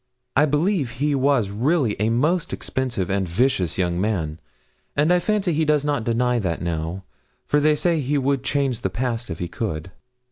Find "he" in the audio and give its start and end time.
0.97-1.13, 5.53-5.63, 7.99-8.17, 9.37-9.47